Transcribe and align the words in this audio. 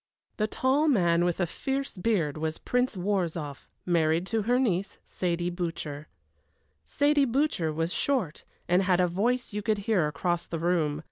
The 0.37 0.47
tall 0.47 0.87
man 0.87 1.23
with 1.25 1.37
the 1.37 1.45
fierce 1.45 1.95
beard 1.95 2.35
was 2.35 2.57
Prince 2.57 2.97
Worrzoff, 2.97 3.67
married 3.85 4.25
to 4.33 4.41
her 4.41 4.57
niece, 4.57 4.97
Saidie 5.05 5.55
Butcher. 5.55 6.07
Saidie 6.83 7.31
Butcher 7.31 7.71
was 7.71 7.93
short, 7.93 8.43
and 8.67 8.81
had 8.81 8.99
a 8.99 9.05
voice 9.05 9.53
you 9.53 9.61
could 9.61 9.77
hear 9.85 10.07
across 10.07 10.47
the 10.47 10.57
room. 10.57 10.99